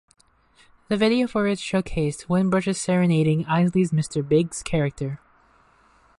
The 0.87 0.97
video 0.97 1.27
for 1.27 1.45
it 1.45 1.59
showcased 1.59 2.27
Winbush 2.27 2.67
serenading 2.75 3.45
Isley's 3.45 3.91
Mr. 3.91 4.27
Biggs 4.27 4.63
character. 4.63 5.19